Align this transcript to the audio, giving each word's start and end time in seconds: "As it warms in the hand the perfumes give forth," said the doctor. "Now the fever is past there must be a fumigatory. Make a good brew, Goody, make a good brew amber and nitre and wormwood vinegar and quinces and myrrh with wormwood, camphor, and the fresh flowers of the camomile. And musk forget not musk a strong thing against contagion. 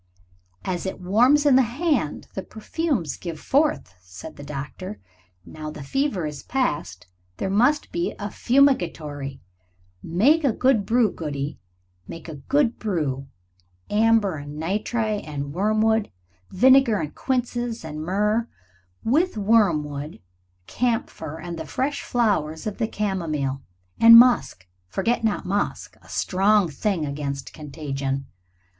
"As 0.65 0.87
it 0.87 0.99
warms 0.99 1.45
in 1.45 1.55
the 1.55 1.61
hand 1.61 2.27
the 2.33 2.41
perfumes 2.41 3.17
give 3.17 3.39
forth," 3.39 3.93
said 4.01 4.35
the 4.35 4.41
doctor. 4.43 4.99
"Now 5.45 5.69
the 5.69 5.83
fever 5.83 6.25
is 6.25 6.41
past 6.41 7.05
there 7.37 7.51
must 7.51 7.91
be 7.91 8.15
a 8.17 8.31
fumigatory. 8.31 9.41
Make 10.01 10.43
a 10.43 10.53
good 10.53 10.87
brew, 10.87 11.11
Goody, 11.11 11.59
make 12.07 12.27
a 12.27 12.33
good 12.37 12.79
brew 12.79 13.27
amber 13.91 14.37
and 14.37 14.57
nitre 14.57 15.21
and 15.23 15.53
wormwood 15.53 16.09
vinegar 16.49 16.97
and 16.99 17.13
quinces 17.13 17.85
and 17.85 18.01
myrrh 18.01 18.47
with 19.03 19.37
wormwood, 19.37 20.19
camphor, 20.65 21.39
and 21.39 21.59
the 21.59 21.67
fresh 21.67 22.01
flowers 22.01 22.65
of 22.65 22.79
the 22.79 22.87
camomile. 22.87 23.61
And 23.99 24.17
musk 24.17 24.65
forget 24.87 25.23
not 25.23 25.45
musk 25.45 25.95
a 26.01 26.09
strong 26.09 26.69
thing 26.69 27.05
against 27.05 27.53
contagion. 27.53 28.25